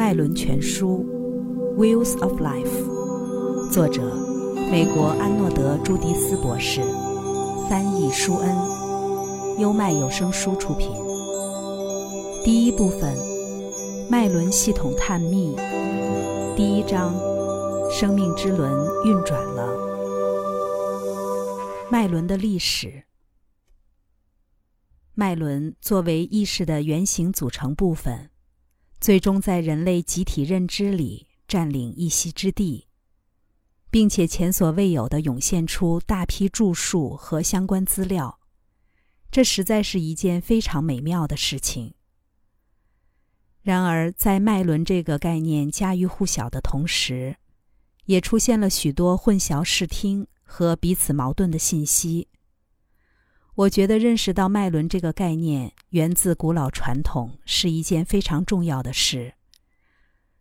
[0.00, 1.04] 麦伦全书》
[1.76, 4.00] （Wheels of Life），作者
[4.70, 6.80] 美国安诺德·朱迪斯博士，
[7.68, 8.56] 翻译舒恩，
[9.58, 10.90] 优麦有声书出品。
[12.42, 13.14] 第一部分：
[14.08, 15.54] 麦伦系统探秘。
[16.56, 17.14] 第一章：
[17.90, 18.72] 生命之轮
[19.04, 19.68] 运转了。
[21.90, 23.02] 麦伦的历史。
[25.12, 28.30] 麦伦作为意识的原型组成部分，
[29.00, 32.86] 最终在人类集体认知里占领一席之地，
[33.90, 38.38] 并且前所未有的涌现出大批著述和相关资料。
[39.30, 41.94] 这实在是一件非常美妙的事情。
[43.62, 47.36] 然而，在脉轮这个概念家喻户晓的同时，
[48.04, 52.28] 也出现了许多混淆视听和彼此矛盾的信息。
[53.60, 59.34] 我觉得认识到脉轮这个概念源自古老传统是一件非常重要的事。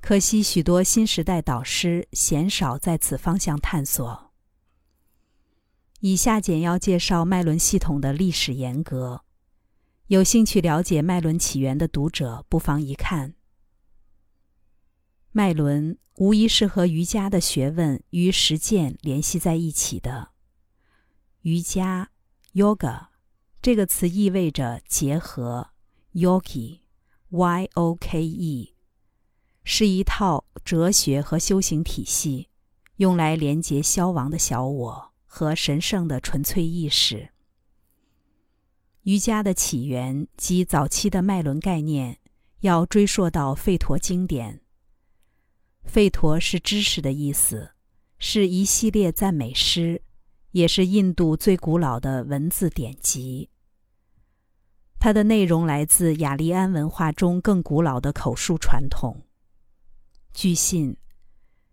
[0.00, 4.32] 可惜许多新时代导师鲜少在此方向探索。
[6.00, 9.22] 以下简要介绍脉轮系统的历史沿革，
[10.06, 13.34] 有兴趣了解脉轮起源的读者不妨一看。
[15.32, 20.30] 脉轮无疑是和瑜伽的学问与实践联系在一起的。
[21.42, 22.11] 瑜伽。
[22.54, 23.06] Yoga
[23.62, 25.70] 这个词意味着结合
[26.12, 28.74] ，Yogi，Y-O-K-E，
[29.64, 32.50] 是一套哲学和修行体系，
[32.96, 37.30] 用来连接消亡的小我和神圣的纯粹意识。
[39.04, 42.18] 瑜伽的起源及早期的脉轮概念，
[42.60, 44.60] 要追溯到吠陀经典。
[45.90, 47.70] 吠陀是知识的意思，
[48.18, 50.02] 是一系列赞美诗。
[50.52, 53.50] 也是印度最古老的文字典籍。
[54.98, 59.26] 它的内容来自雅利安文化中更古老的口述传统。
[60.32, 60.96] 据信，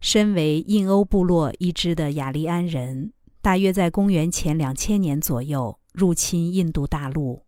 [0.00, 7.46] 身为印欧部落一支的雅利安人，大约在公元前两千年左右入侵印度大陆，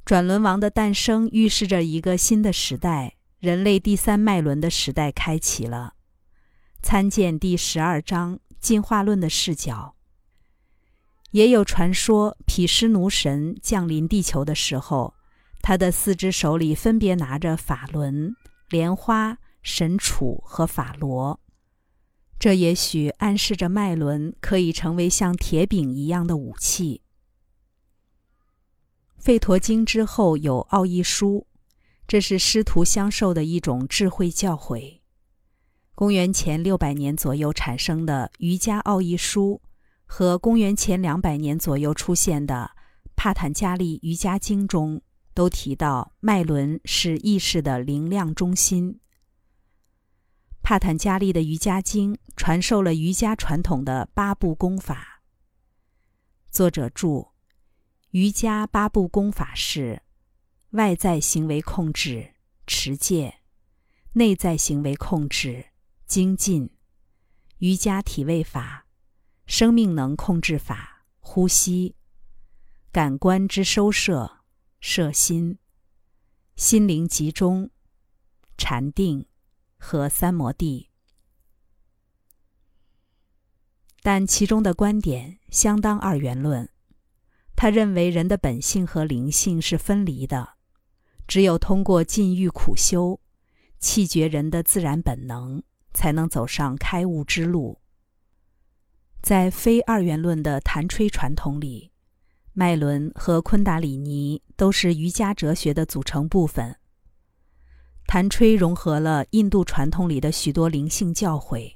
[0.03, 5.93] 转轮王的诞生预示着一个新的时代——人类第三脉轮的时代开启了。
[6.81, 9.95] 参见第十二章《进化论》的视角。
[11.31, 15.13] 也有传说，毗湿奴神降临地球的时候，
[15.61, 18.35] 他的四只手里分别拿着法轮、
[18.69, 21.39] 莲花、神杵和法螺。
[22.39, 27.01] 这也许暗示着脉轮可以成为像铁饼一样的武器。
[29.21, 31.45] 吠陀经之后有奥义书，
[32.07, 35.01] 这是师徒相授的一种智慧教诲。
[35.93, 39.61] 公元前六百年左右产生的瑜伽奥义书。
[40.11, 42.71] 和公元前两百年左右出现的
[43.15, 44.99] 《帕坦加利瑜伽经》中
[45.35, 48.93] 都提到，脉轮是意识的灵量中心。
[50.63, 55.21] 《帕坦加利的瑜伽经传授了瑜伽传统的八步功法。
[56.49, 57.29] 作者注：
[58.09, 60.01] 瑜伽八步功法是
[60.71, 62.33] 外在行为控制
[62.65, 63.41] 持戒，
[64.13, 65.67] 内在行为控制
[66.07, 66.71] 精进，
[67.59, 68.87] 瑜伽体位法，
[69.49, 71.95] 生命能控制法呼吸，
[72.91, 74.43] 感官之收摄
[74.79, 75.57] 摄心，
[76.55, 77.69] 心灵集中
[78.55, 79.25] 禅定。
[79.81, 80.89] 和三摩地，
[84.01, 86.69] 但其中的观点相当二元论。
[87.55, 90.55] 他认为人的本性和灵性是分离的，
[91.25, 93.21] 只有通过禁欲苦修，
[93.79, 95.63] 弃绝人的自然本能，
[95.93, 97.79] 才能走上开悟之路。
[99.21, 101.91] 在非二元论的谭吹传统里，
[102.53, 106.77] 脉轮和昆达里尼都是瑜伽哲学的组成部分。
[108.07, 111.75] 谭吹融合了印度传统里的许多灵性教诲，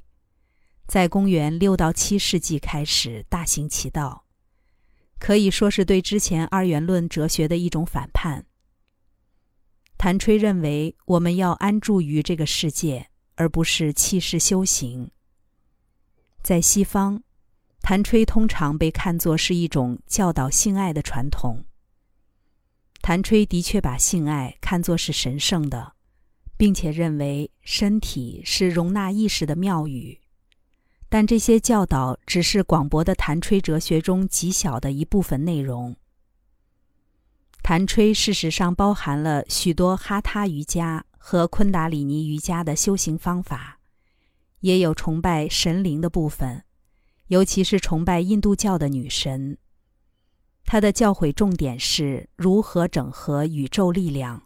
[0.87, 4.25] 在公元六到七世纪开始大行其道，
[5.19, 8.47] 可以说是对之前二元论哲学的一种反叛。
[9.97, 15.11] 谭吹认为，我们要安住于这个世界，而不是弃世修行。
[16.41, 17.21] 在西方，
[17.83, 21.63] 谭吹通常被看作是一种教导性爱的传统。
[23.03, 25.93] 谭吹的确把性爱看作是神圣的。
[26.55, 30.21] 并且认为身体是容纳意识的庙宇，
[31.09, 35.95] 但这些教导只是广博的弹吹哲学中极小的一部分内容。
[37.63, 43.79] 弹吹事实上包含了许多哈他瑜伽和昆达里尼瑜伽的修行方法，
[44.59, 46.63] 也有崇拜神灵的部分，
[47.33, 49.57] 尤其是崇拜印度教的女神。
[50.65, 54.43] 他的教诲重点是如何整合宇宙力量。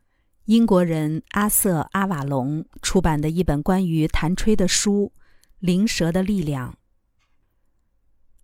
[0.45, 5.11] 英国人阿瑟·阿瓦隆出版的一本关于弹吹的书
[5.57, 6.73] 《灵蛇的力量》。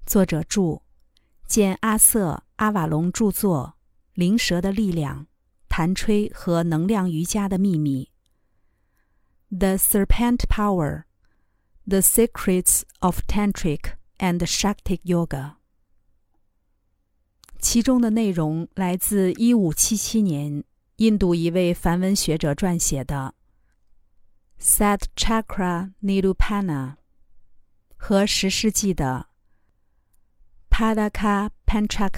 [0.08, 0.82] 作者注：
[1.46, 3.76] 见阿瑟·阿瓦隆著作。
[4.16, 5.28] 灵蛇的力量，
[5.70, 8.10] 弹吹和能量瑜伽的秘密。
[9.50, 11.04] The Serpent Power:
[11.88, 15.54] The Secrets of Tantric and Shaktic Yoga。
[17.60, 20.64] 其中的内容来自1577年
[21.02, 23.34] 印度一位梵文学者撰写的
[24.64, 26.36] 《Sat Chakra Nirupana》
[27.98, 29.26] 和十世纪的
[30.72, 32.12] 《Padaka Panchaka》。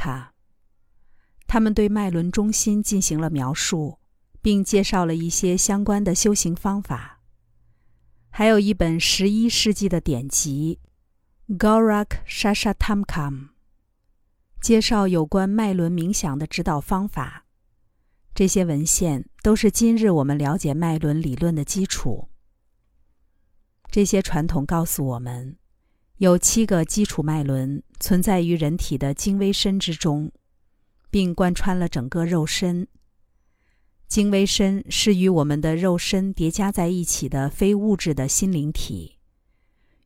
[1.48, 4.00] 他们对脉轮中心进行了描述，
[4.42, 7.22] 并介绍了一些相关的修行方法。
[8.32, 10.80] 还有一本十一世纪的典籍
[11.58, 13.06] 《Gorak Shashatamkam》，
[14.60, 17.43] 介绍有关脉轮冥想的指导方法。
[18.34, 22.30] 这些文献都是今日我们了解脉轮理论的基础。
[23.90, 25.58] 这些传统告诉我们，
[26.18, 30.32] 有七个基础脉轮存在于人体的精微身之中。
[31.14, 32.88] 并贯穿了整个肉身。
[34.08, 39.20] 精微身是与我们的肉身叠加在一起的非物质的心灵体。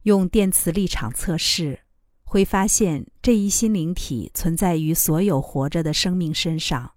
[0.01, 1.79] 用电磁力场测试，
[2.25, 6.96] 会发现这一心灵体存在于所有活着的生命身上。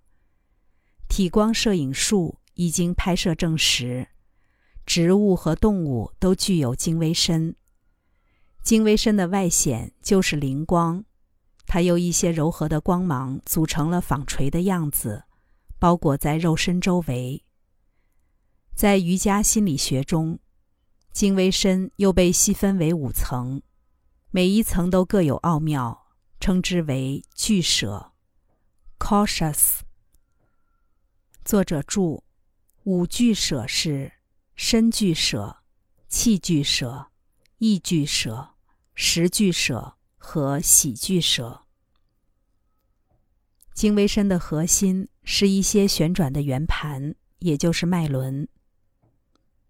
[1.11, 4.07] 体光摄影术已经拍摄证实，
[4.87, 7.57] 植物和动物都具有精微身。
[8.63, 11.05] 精微身的外显就是灵光。
[11.67, 15.25] 它由一些柔和的光芒组成了纺锤的样子，
[15.81, 17.45] 包裹在肉身周围。
[18.77, 20.39] 在瑜伽心理学中，
[21.13, 23.61] 精微身又被细分为五层，
[24.31, 26.07] 每一层都各有奥妙，
[26.39, 28.13] 称之为俱舍
[29.01, 29.81] （Koshas）。
[31.51, 32.23] 作者注：
[32.85, 34.13] 五俱舍是
[34.55, 35.57] 身俱舍、
[36.07, 37.09] 气俱舍、
[37.59, 38.51] 意俱舍、
[38.95, 39.97] 识俱舍。
[40.17, 41.63] 和喜剧舍。
[43.75, 48.47] 精微身的核心是一些旋转的圆盘，也就是脉轮。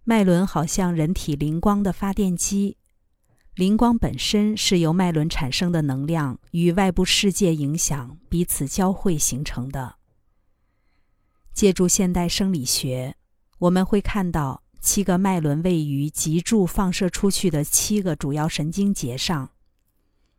[0.04, 2.76] 脉轮好像人体灵光的发电机，
[3.54, 9.99] 灵光本身是由脉轮产生的能量与外部世界影响彼此交汇形成的。
[11.60, 13.14] 借助现代生理学，
[13.58, 19.50] 我们会看到七个脉轮位于脊柱放射出去的七个主要神经节上。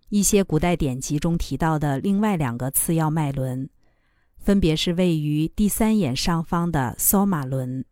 [0.10, 3.70] 一些古代典籍中提到的另外两个次要脉轮，
[4.40, 7.86] 分别是位于第三眼上方的索马轮，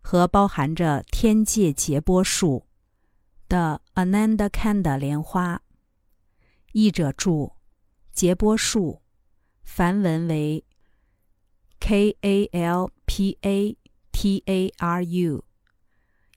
[0.00, 2.66] 和包含着天界结波树
[3.48, 5.60] 的 Anandakanda 莲花。
[6.70, 7.50] 译者注：
[8.12, 9.02] 结波树，
[9.64, 10.64] 梵文为
[11.80, 12.90] Kalpataru，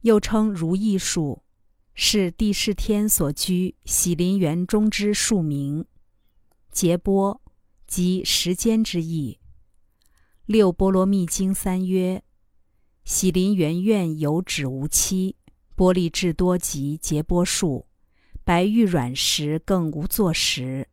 [0.02, 1.44] 又称如意树。
[1.96, 5.86] 是帝释天所居喜林园中之树名，
[6.72, 7.40] 结波
[7.86, 9.38] 即时间之意。
[10.48, 12.24] 六波罗蜜经三曰：
[13.06, 15.36] 喜林园院有止无期，
[15.76, 17.86] 波利至多及结波树，
[18.44, 20.88] 白玉软石更无作石。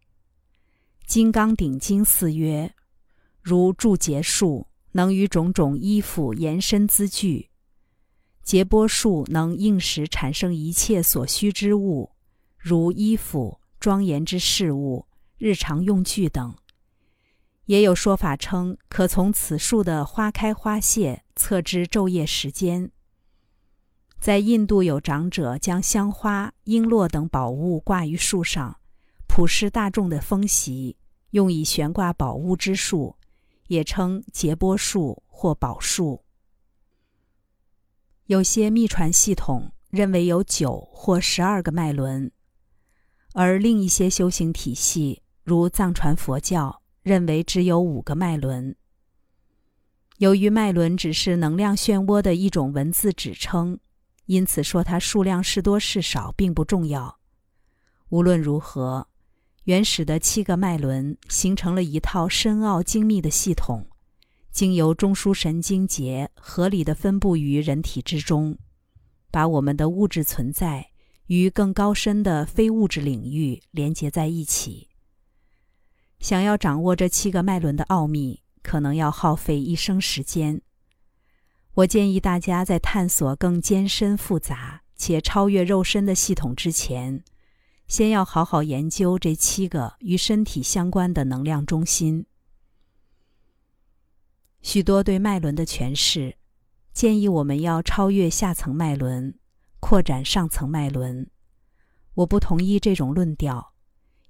[1.07, 2.75] 金刚顶经四曰：
[3.43, 7.49] 如柱结树，能与种种衣服延伸资具。
[8.43, 12.11] 结波树能应时产生一切所需之物，
[12.59, 15.07] 如衣服、庄严之事物、
[15.39, 16.55] 日常用具等。
[17.67, 22.91] 也有说法称，可从此树的花开花谢测知昼夜时间。
[24.19, 28.81] 在印度，有长者将香花、璎珞等宝物挂于树上，
[29.29, 30.97] 普施大众的风习，
[31.31, 33.17] 用以悬挂宝物之树，
[33.71, 36.25] 也称结波树或宝树。
[38.27, 42.33] 有些秘传系统认为有九或十二个脉轮，
[43.33, 48.75] 而另一些修行体系，如藏传佛教，认为只有五个脉轮。
[50.19, 53.79] 由于脉轮只是能量漩涡的一种文字指称，
[54.27, 57.21] 因此说它数量是多是少并不重要。
[58.09, 59.07] 无论如何，
[59.71, 63.87] 原始的七个脉轮形成了一套深奥精密的系统。
[64.51, 68.59] 经由中枢神经节合理的分布于人体之中，
[69.31, 70.89] 把我们的物质存在
[71.29, 74.89] 与更高深的非物质领域连接在一起。
[76.19, 80.61] 想要掌握这七个脉轮的奥秘，可能要耗费一生时间。
[81.75, 87.23] 我建议大家在探索更艰深复杂且超越肉身的系统之前，
[87.91, 92.25] 先要好好研究这七个与身体相关的能量中心。
[94.63, 96.37] 许多对脉轮的诠释，
[96.93, 99.35] 建议我们要超越下层脉轮，
[99.81, 101.29] 扩展上层脉轮。
[102.15, 103.73] 我不同意这种论调，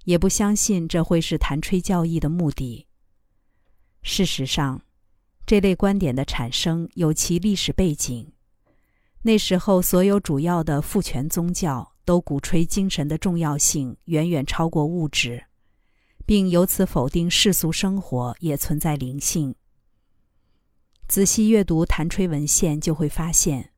[0.05, 2.87] 也不相信这会是弹吹教义的目的。
[4.01, 4.81] 事实上，
[5.45, 8.33] 这类观点的产生有其历史背景。
[9.21, 15.45] 那时候，所有主要的父权宗教都鼓吹精神的重要性远远超过物质，
[16.25, 19.55] 并由此否定世俗生活也存在灵性。
[21.07, 23.71] 仔细阅读弹吹文献，就会发现，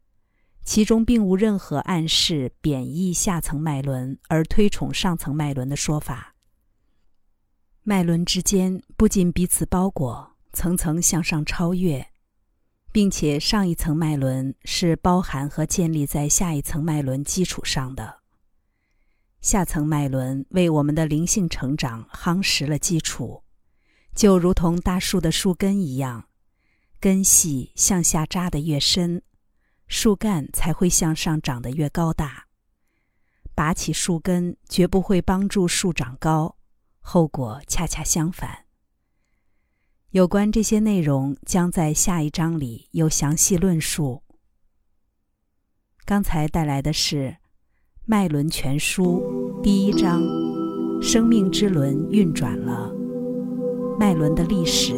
[0.63, 6.35] 其中并无任何暗示贬义下层脉轮而推崇上层脉轮的说法。
[7.81, 12.07] 脉轮之间不仅彼此包裹，层层向上超越，
[12.93, 18.19] 并且上一层脉轮是包含和建立在下一层脉轮基础上的。
[19.41, 23.43] 下层脉轮为我们的灵性成长夯实了基础，
[24.15, 26.27] 就如同大树的树根一样。
[26.99, 29.23] 根系向下扎得越深，
[29.87, 32.45] 树干才会向上长得越高大。
[33.55, 36.55] 拔起树根绝不会帮助树长高，
[37.01, 38.62] 后果恰恰相反。
[40.13, 44.21] 有关这些内容，将在下一章里有详细论述。
[46.05, 47.29] 刚才带来的是
[48.05, 49.23] 《脉轮全书》
[49.63, 50.21] 第一章：
[51.01, 52.93] 生命之轮运转了，
[53.99, 54.93] 脉轮的历史。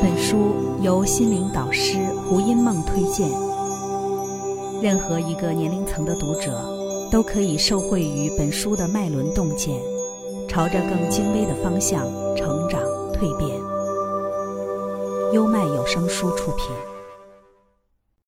[0.00, 3.28] 本书由心灵导师胡因梦推荐。
[4.82, 9.78] 任何一个年龄层的读者都可以受惠于本书的脉轮洞见，
[10.48, 12.51] 朝着更精微的方向成
[13.22, 13.62] 蜕变。
[15.32, 16.91] 优麦有声书出品。